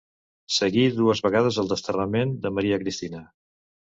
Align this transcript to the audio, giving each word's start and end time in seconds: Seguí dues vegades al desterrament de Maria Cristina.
Seguí 0.53 0.85
dues 0.99 1.21
vegades 1.25 1.59
al 1.63 1.69
desterrament 1.75 2.33
de 2.45 2.53
Maria 2.57 2.83
Cristina. 2.85 3.21